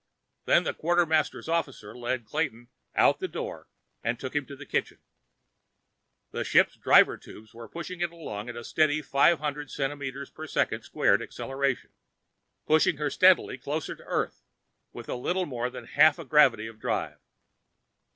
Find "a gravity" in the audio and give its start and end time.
16.17-16.65